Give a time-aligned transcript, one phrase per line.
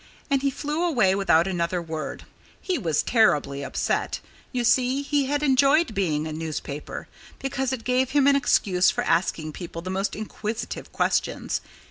[0.31, 2.25] And he flew away without another word.
[2.59, 4.19] He was terribly upset.
[4.51, 9.03] You see, he had enjoyed being a newspaper, because it gave him an excuse for
[9.03, 11.61] asking people the most inquisitive questions.